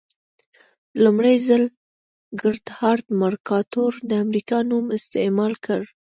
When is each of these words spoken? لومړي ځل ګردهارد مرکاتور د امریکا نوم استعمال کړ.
لومړي 1.03 1.35
ځل 1.47 1.63
ګردهارد 2.41 3.05
مرکاتور 3.21 3.91
د 4.09 4.11
امریکا 4.23 4.57
نوم 4.69 4.85
استعمال 4.97 5.53
کړ. 5.65 5.81